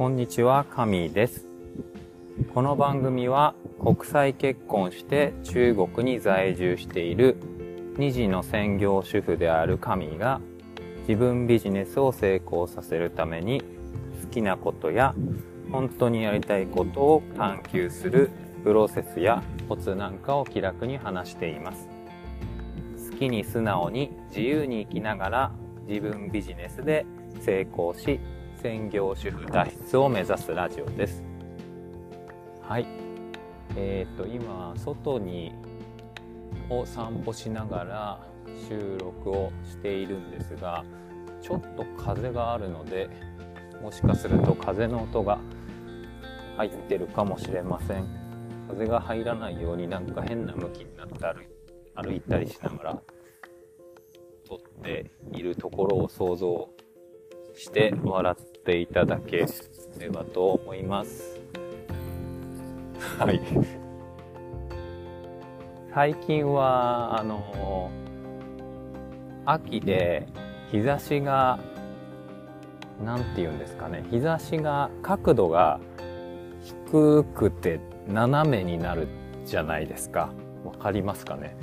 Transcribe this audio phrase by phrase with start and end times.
[0.00, 1.46] こんにちは、カミーです。
[2.54, 7.36] この番組は国際結婚して中国に在住している
[7.98, 10.40] 2児の専業主婦であるカミが
[11.06, 13.62] 自分ビジネスを成功させるために
[14.22, 15.14] 好きなことや
[15.70, 18.30] 本当にやりたいことを探求する
[18.64, 21.90] プロセスやコツなんかを気楽に話しています。
[23.10, 25.52] 好きに素直に自由に生きながら
[25.86, 27.04] 自分ビジネスで
[27.42, 28.18] 成功し
[28.62, 31.22] 専業主婦脱出を目指すラジオです。
[32.60, 32.86] はい。
[33.74, 35.54] え、ー、と今外に
[36.68, 38.26] を散歩しながら
[38.68, 40.84] 収録をしているんですが
[41.40, 43.08] ちょっと風があるので
[43.82, 45.38] もしかすると風の音が
[46.58, 48.06] 入ってるかもしれません。
[48.68, 53.02] 風が入らないようになんか変な向きになって歩歩いたりしながら
[54.46, 56.68] 撮っているところを想像
[57.54, 59.46] して笑っていただけ
[59.98, 61.40] ればと思います。
[63.18, 63.40] はい。
[65.92, 67.90] 最近は、あの、
[69.44, 70.28] 秋で
[70.70, 71.58] 日差しが、
[73.04, 75.80] なんて言うんですかね、日差しが、角度が
[76.62, 79.08] 低くて斜めになる
[79.44, 80.32] じゃないですか。
[80.64, 81.56] わかりますかね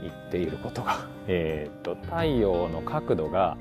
[0.00, 1.08] 言っていることが。
[1.26, 3.56] えっ、と、太陽の角度が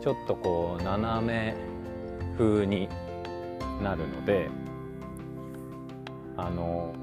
[0.00, 1.73] ちょっとこう斜め
[2.36, 2.88] 風に
[3.82, 4.48] なるので
[6.36, 6.94] あの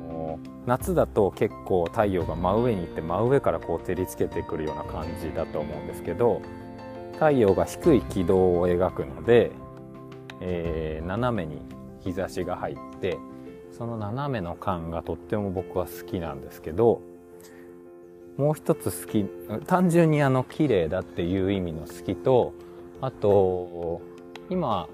[0.66, 6.42] 夏だと結構太陽が真上に行って真上からこう照りつけてくるような感じだと思うんですけど
[7.14, 9.52] 太陽が低い軌道を描くので、
[10.42, 11.62] えー、斜めに
[12.04, 13.18] 日差しが入って
[13.72, 17.02] その斜めの感がとっても僕は好きなんですけど
[18.38, 19.26] もう一つ好き
[19.66, 22.54] 単純にあの綺麗だっていう意味の好きと
[23.02, 24.00] あと、
[24.52, 24.88] 今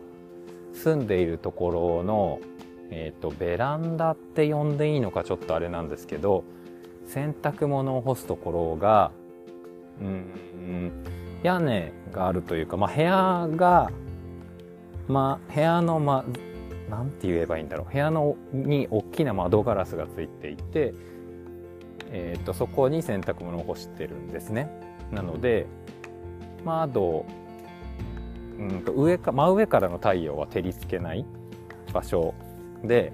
[0.77, 2.39] 住んでいるところの、
[2.89, 6.43] え、ー、と、ベランダって呼んでいいのかちょっとあれなんですけど、
[7.07, 9.11] 洗濯物を干すところが、
[10.01, 10.91] うん、
[11.43, 13.91] 屋根があるというか、まあ、部屋が、
[15.07, 17.91] まあ、部屋の、まあ、なんて言えばいいんだろう。
[17.91, 20.93] 部屋のに大きな窓ガラスがついていて、
[22.11, 24.69] えっ、ー、と、そこに洗濯物を干してるんですね。
[25.11, 25.65] なので、
[26.63, 27.25] 窓
[28.57, 31.25] うんと上か真上からの太陽は照りつけない
[31.93, 32.33] 場所。
[32.83, 33.11] で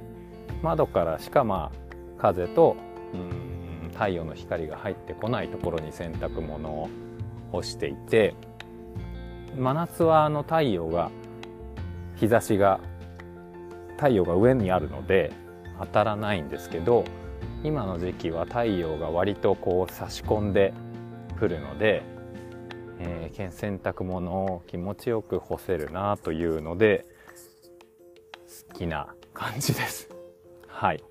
[0.61, 2.75] 窓からしかまあ風と
[3.13, 6.89] うん太陽の光が入ってこないところに洗濯物を
[7.51, 8.35] 干していて
[9.55, 11.11] 真夏はあの太陽が
[12.15, 12.79] 日差しが
[13.97, 15.31] 太陽が上にあるので
[15.79, 17.05] 当たらないんですけど
[17.63, 20.73] 今の時期は太陽が割とこう差し込んで
[21.37, 22.03] くるので
[23.05, 27.05] えー、洗濯物を気持ちよく干せるなというので
[28.69, 30.09] 好きな感じです。
[30.67, 31.03] はい。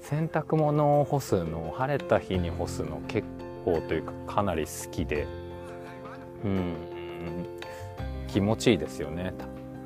[0.00, 3.26] 洗濯物を干すのを晴れた日に干すの結
[3.64, 5.26] 構というかかなり好きで。
[6.44, 6.74] うん。
[8.28, 9.32] 気持ちいいですよね。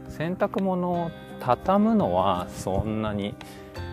[0.08, 3.34] 洗濯物を畳むのはそんなに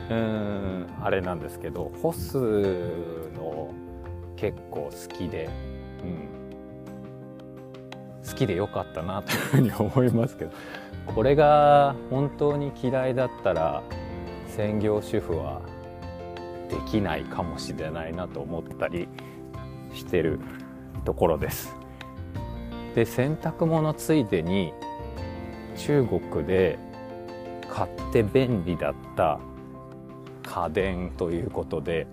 [0.10, 3.74] うんあれなんですけど干すの
[4.36, 5.75] 結構好きで。
[8.36, 10.52] 好きでよかったなというふうに思いますけど
[11.08, 13.82] これが本当に嫌いだったら
[14.50, 15.62] 専業主婦は
[16.70, 19.08] できないかもしれないなと思ったり
[19.94, 20.42] してる
[21.06, 21.74] ところです。
[22.94, 24.74] で洗濯物ついでに
[25.78, 26.78] 中国で
[27.70, 29.40] 買って便利だった
[30.44, 32.08] 家電ということで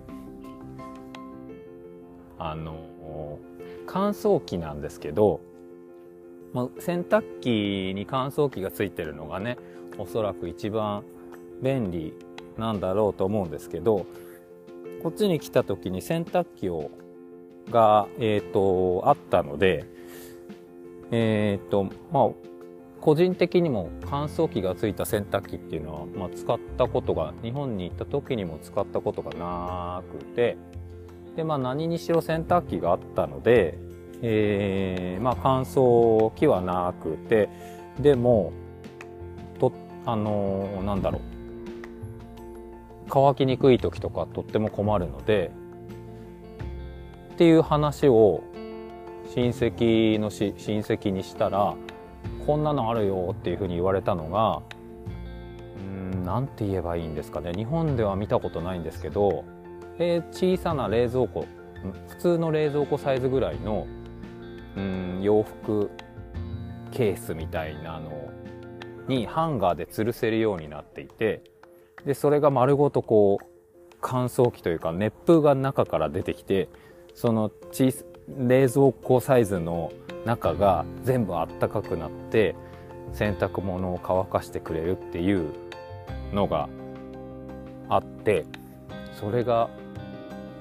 [2.37, 3.39] あの
[3.87, 5.41] 乾燥機なんですけど
[6.53, 9.57] まあ、洗濯機に乾燥機がついてるのがね
[9.97, 11.03] おそらく一番
[11.61, 12.13] 便利
[12.57, 14.05] なんだろうと思うんですけど
[15.01, 16.91] こっちに来た時に洗濯機を
[17.69, 19.85] が、え、ー、とあったので
[21.11, 22.29] えっ、ー、とまあ
[23.01, 30.57] 個人的にも乾燥機がついた洗濯機っていうのは、まあ、使ったことが日本に行った時にも使ったことがなくて
[31.35, 33.77] でまあ何にしろ洗濯機があったので
[34.25, 37.49] えー、まあ乾燥機はなくて
[37.99, 38.53] でも
[39.59, 39.71] と
[40.05, 41.21] あのー、なんだろう。
[43.09, 45.51] 乾きにくい時とかとっても困るので
[47.33, 48.43] っていう話を
[49.35, 51.75] 親戚のし親戚にしたら
[52.47, 54.61] こんなのあるよっていうふうに言われたのが
[55.77, 57.53] うんなんて言えばいいんですかね。
[57.53, 59.43] 日本では見たことないんですけど、
[59.99, 61.45] えー、小さな冷蔵庫
[62.07, 63.85] 普通の冷蔵庫サイズぐらいの
[64.77, 65.89] うん洋服
[66.91, 68.29] ケースみたいなの
[69.07, 71.41] にハンガーで吊るせるようになっていて
[72.05, 73.45] でそれが丸ごとこう
[74.01, 76.69] 乾燥機というか熱風が中から出てきて
[77.15, 77.93] その小
[78.27, 79.91] 冷蔵庫サイズの
[80.25, 82.55] 中が全部あったかくなって
[83.13, 85.51] 洗濯物を乾かしてくれるっていう
[86.33, 86.69] のが
[87.89, 88.45] あって
[89.19, 89.69] それが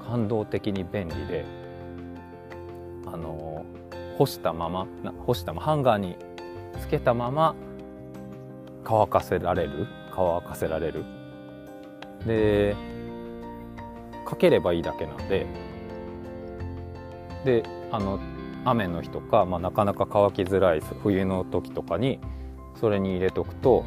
[0.07, 1.45] 感動的に便利で
[3.07, 3.65] あの
[4.23, 4.87] 干したまま
[5.27, 6.17] 干したまハンガーに
[6.81, 7.57] つけたまま
[8.85, 9.89] 乾かせられる？
[10.15, 11.05] 乾かせられる？
[12.25, 12.77] で
[14.25, 15.47] かければいいだけなんで
[17.45, 18.21] であの
[18.65, 22.21] 雨の日とか、まあ、なかなか乾きづらい冬の時とかに
[22.81, 23.85] それに入れとくと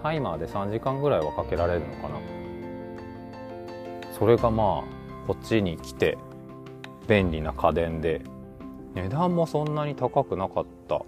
[0.00, 2.20] タイマーで3時間ぐらいはかけられるのかな。
[4.16, 6.18] それがまあこっちに来て
[7.08, 8.22] 便利な家電で
[8.94, 11.02] 値段もそんなに高くなかった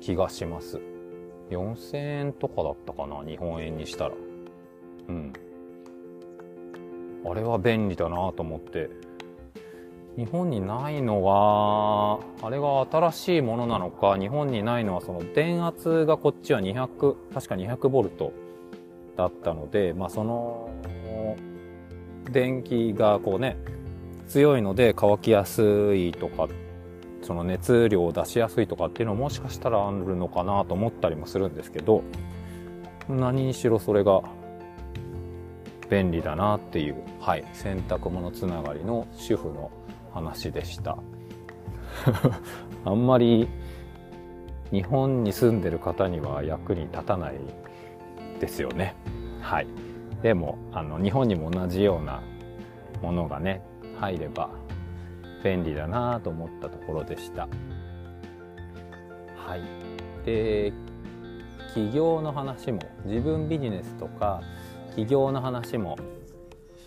[0.00, 0.80] 気がします。
[1.50, 4.12] 4000円とかだったかな日本円にしたら。
[5.08, 5.32] うん。
[7.26, 8.90] あれは便利だなと思って。
[10.16, 18.32] 日本にないのはあれが新しいものなのか日本にないのはその電圧がこっちは200確か200ボルト
[19.16, 20.70] だったのでまあその
[22.30, 23.56] 電気がこうね
[24.28, 26.48] 強いので乾きやすいとかっ
[27.24, 32.02] その熱量を出しやすいとかっていうのももしかしたらあるのかなと思ったりもするんですけど
[33.08, 34.22] 何にしろそれが
[35.90, 39.70] 便利だなっていう、はい、洗濯物つながりの主婦の
[40.12, 40.96] 話でした。
[42.84, 43.48] あんまり
[44.70, 47.34] 日本に住んでる方には役に立たない
[48.40, 48.94] ですよね。
[49.40, 49.66] はい。
[50.22, 52.22] でもあの日本にも同じような
[53.02, 53.62] ものがね
[54.00, 54.50] 入れば
[55.44, 57.46] 便利だなと思ったところでした。
[59.36, 59.62] はい。
[60.24, 60.72] で
[61.74, 64.40] 起業の話も自分ビジネスとか
[64.96, 65.98] 起業の話も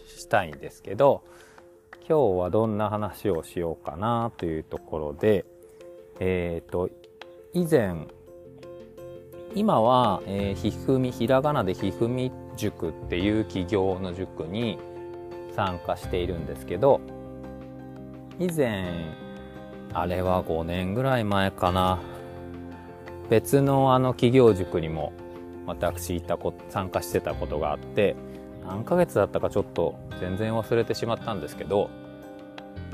[0.07, 1.23] したいんですけど
[2.09, 5.45] 今日はどんな話をしようかなというところで
[6.19, 6.89] えっ、ー、と
[7.53, 8.07] 以前
[9.55, 14.79] 今は、えー、ひふみひらがなでひふみ塾っていう起業の塾に
[15.55, 17.01] 参加しているんですけど
[18.39, 19.15] 以前
[19.93, 21.99] あれは5年ぐらい前かな。
[23.29, 25.11] 別のあの企業塾にも
[25.65, 28.15] 私いたこ参加してたことがあって
[28.65, 31.89] 何ヶ月だったかちょっと全然忘れてしまったんですけど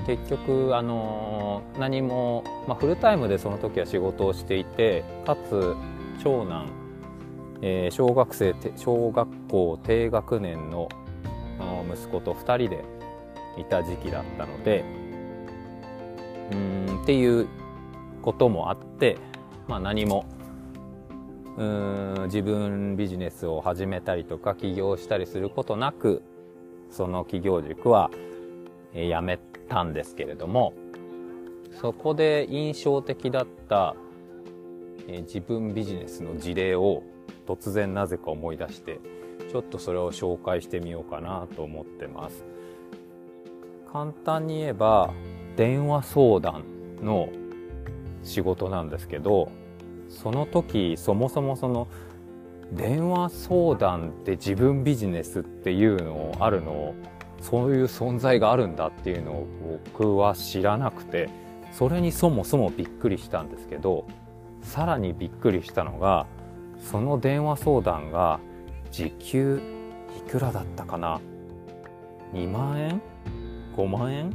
[0.08, 5.76] 結局あの何も、まあ、フルタイムでその時は仕事をしていてかつ
[6.24, 6.68] 長男、
[7.62, 10.90] えー、小学生小学校低学年の
[11.94, 12.84] 息子と2人で
[13.58, 14.84] いた時期だったので
[16.54, 17.48] うんっていう
[18.22, 19.18] こともあって、
[19.68, 20.26] まあ、何も
[21.58, 26.24] うん自分ビジネスを始めたりとか起業したりすることなく
[26.90, 28.10] その企業塾は
[28.94, 29.38] 辞め
[29.70, 30.74] たんですけれども
[31.80, 33.96] そこで印象的だった
[35.08, 37.04] 自分ビジネスの事例を
[37.46, 39.00] 突然なぜか思い出して
[39.52, 42.46] ちょっとそれを紹介してみようかなと思ってます。
[43.92, 45.14] 簡単に言えば
[45.56, 46.64] 電話相談
[47.02, 47.30] の
[48.24, 49.52] 仕事なんですけど
[50.10, 51.88] その時そもそもその
[52.72, 56.96] 電話相談って自分ビジネスっていうのをあるのを
[57.42, 59.48] そういう存在があるんだっていうのを
[59.94, 61.30] 僕は知らなくて
[61.72, 64.08] それにそもそもびっくりしたんですけど
[64.62, 66.26] さらにびっくりしたのが
[66.80, 68.40] その電話相談が
[68.92, 69.62] 時給
[70.18, 71.20] いくらだったかな
[72.34, 73.02] ？2万円
[73.76, 74.32] ？5万円？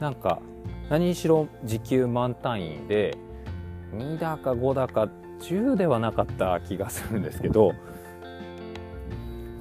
[0.00, 0.40] なんか
[0.88, 3.16] 何しろ時給満単位で
[3.94, 5.08] 2だか5だか
[5.40, 7.74] 10ではなかった気がするんですけど、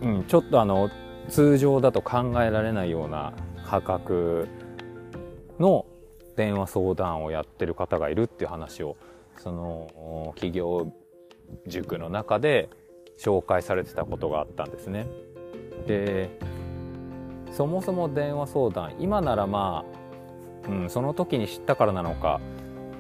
[0.02, 0.90] うん、ちょっとあの
[1.30, 3.34] 通常だと考えられないような
[3.66, 4.48] 価格
[5.60, 5.86] の
[6.36, 8.98] 電話相談をやってる方がいるっていう話を
[9.38, 10.92] その企業
[11.68, 12.70] 塾の中で
[13.20, 15.08] 紹介されてたことがあったんですね。
[15.86, 16.30] で
[17.52, 19.99] そもそも電話相談今ならまあ、
[20.68, 22.42] うん、その時に知ったからなのか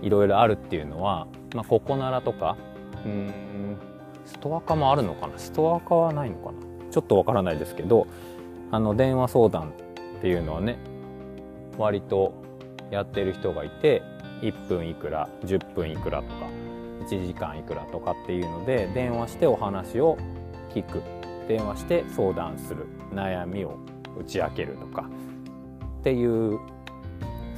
[0.01, 2.57] いろいろあるっていうのは、まあ、ココナラとか
[3.05, 3.77] うん
[4.25, 5.37] ストア化もあるのかな？
[5.37, 6.59] ストア化はないのかな？
[6.91, 8.07] ちょっとわからないですけど
[8.71, 9.69] あの電話相談
[10.17, 10.77] っていうのはね
[11.77, 12.33] 割と
[12.91, 14.01] やってる人がいて
[14.41, 16.33] 1分いくら10分いくらとか
[17.01, 20.17] 1時間いくらとかっていうので電話してお話を
[20.73, 21.01] 聞く。
[21.47, 22.85] 電話して相談する。
[23.11, 23.79] 悩みを
[24.19, 25.09] 打ち明けるとか
[25.99, 26.59] っていう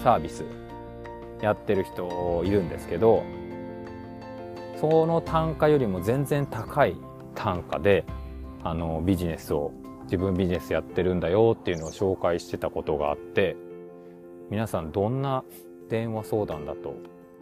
[0.02, 0.44] サービス
[1.42, 3.24] やってる人いるんですけど
[4.80, 6.96] その単価よりも全然高い
[7.36, 8.04] 単価で
[8.64, 9.72] あのビジネスを
[10.04, 13.56] 自分ビジネスやってるんだよっていうのを紹介してたことがあって
[14.50, 15.44] 皆さんどんな
[15.90, 16.96] 電話相談だと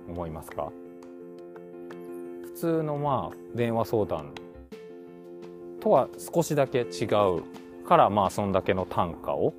[0.08, 0.72] 思いますか？
[2.44, 4.34] 普通のまあ電話相談
[5.80, 9.54] とは少しだけ違うからまあそんだけの単価を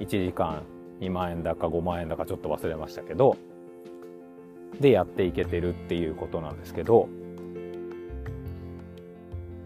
[0.00, 0.62] 1時間
[1.02, 3.36] 2万円だか5万円だかちょっと忘れましたけど
[4.80, 7.08] でやっていけてるっていうことなんですけど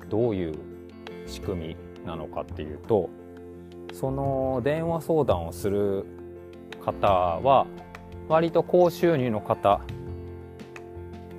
[0.09, 0.55] どういう
[1.27, 1.77] 仕組み
[2.07, 3.11] なのかっていうと
[3.93, 6.07] その電話相談をする
[6.85, 7.67] 方は
[8.29, 9.81] 割と高収入の方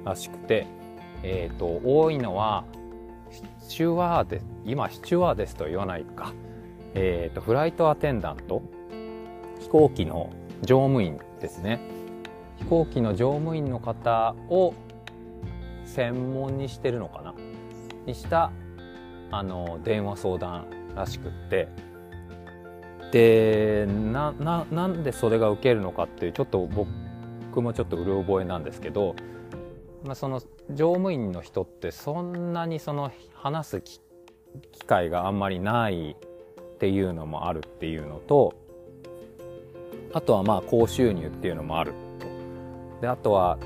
[0.06, 0.68] らしくて、
[1.24, 2.66] えーと、多いのは
[3.62, 6.34] シチュワーデ今シチュワーデスと言わないか、
[6.94, 8.62] えーと、フライトアテンダント
[9.60, 10.30] 飛行機の
[10.62, 11.80] 乗務員ですね。
[12.58, 14.74] 飛行機の乗務員の方を
[15.86, 17.34] 専門にしてるのかな。
[18.06, 18.52] にした
[19.32, 21.68] あの電話相談らしくって。
[23.12, 29.16] でなななんでそれが受けるのかっていうちょっと僕もちょっとうる覚えなんですけど、
[30.04, 34.02] まあ、その乗務員の人ってそんなにその話す機
[34.86, 38.56] 会があんまりないっていうのもあるっていうのと
[40.14, 41.94] あとはまあ高収入っていうのもある。
[42.20, 43.02] と。
[43.02, 43.58] であとは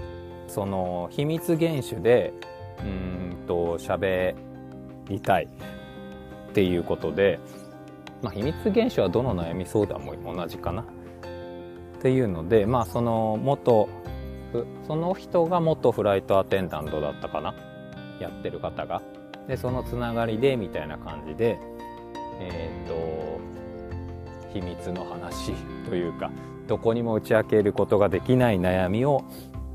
[0.48, 2.34] その秘密厳守で
[2.80, 4.36] うんと喋
[5.08, 5.48] りたい
[6.50, 7.40] っていうことで
[8.22, 10.84] まあ、秘密厳守はどの悩み相談も同じかな。
[10.84, 10.86] っ
[12.02, 13.88] ていうのでまあその元
[14.88, 17.56] その人が元フライトアテンダントだったかな。
[18.20, 19.02] やってる方が。
[19.48, 21.60] でそのつながりでみたいな感じで
[22.40, 23.40] えっ、ー、と
[24.54, 25.54] 秘密の話
[25.88, 26.32] というか
[26.68, 29.24] どこにも打ち明けることができない悩みを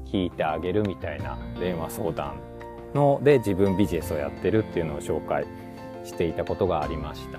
[0.07, 2.35] 聞いてあげるみたいな電話相談
[2.95, 5.47] ので自分ビジネスをやってるっていうのを紹介
[6.05, 7.39] していたことがありました。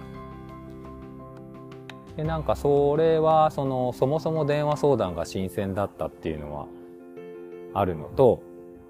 [2.17, 6.67] でなんかそれはそのそもそも電話相談が新鮮だったっていうのは
[7.73, 8.41] あるのと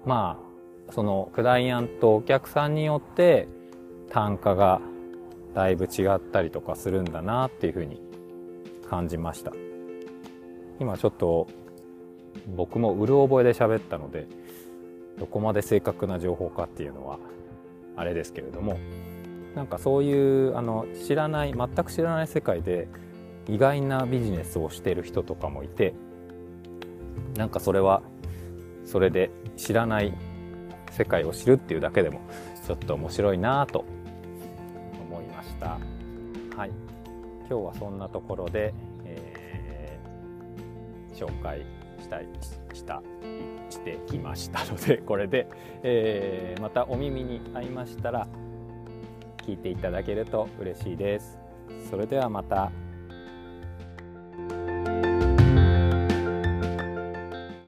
[0.06, 0.40] ま
[0.88, 3.46] あそのクライアントお客さんによって
[4.10, 4.80] 単価が
[5.54, 8.00] だいぶ違ったりとかするんだなっていうふうに
[8.88, 9.52] 感じました。
[10.80, 11.48] 今ちょっと
[12.56, 14.26] 僕もうる覚えで喋ったので
[15.18, 17.18] どこまで正確な情報かっていうのは
[17.96, 18.78] あれですけれども
[19.54, 22.88] なんかそういうあの知らない全く知らない世界で
[23.48, 25.94] 意外なビジネスをしてる人とかもいて
[27.36, 28.02] なんかそれは
[28.84, 30.14] それで知らない
[30.92, 32.20] 世界を知るっていうだけでも
[32.66, 33.84] ちょっと面白いなと
[35.00, 35.78] 思いました。
[36.56, 36.97] はい。
[37.48, 38.74] 今日はそんなところで、
[39.04, 41.64] えー、紹介
[42.00, 42.26] したい
[42.74, 43.02] した
[43.70, 45.48] してきましたのでこれで、
[45.82, 48.26] えー、またお耳に合いましたら
[49.38, 51.38] 聞いていただけると嬉しいです
[51.90, 52.70] それではまた。